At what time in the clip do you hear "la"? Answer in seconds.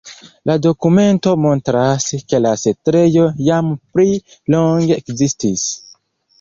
0.49-0.53, 2.47-2.55